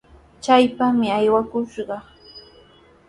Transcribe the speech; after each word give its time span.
¡Chaypami 0.43 1.07
aywakushqa! 1.17 1.97